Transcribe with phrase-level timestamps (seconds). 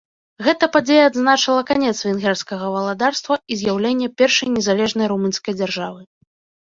[0.45, 6.01] Гэта падзея адзначыла канец венгерскага валадарства і з'яўленне першай незалежнай румынскай дзяржавы.